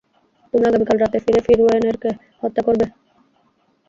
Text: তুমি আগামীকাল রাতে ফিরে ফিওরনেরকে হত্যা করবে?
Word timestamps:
তুমি 0.53 0.63
আগামীকাল 0.65 0.97
রাতে 0.99 1.17
ফিরে 1.23 1.41
ফিওরনেরকে 1.45 2.09
হত্যা 2.41 2.61
করবে? 2.67 2.85